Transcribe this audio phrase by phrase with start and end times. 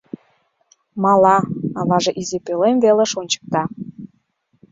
[1.03, 1.37] Мала,—
[1.79, 3.63] аваже изи пӧлем велыш ончыкта.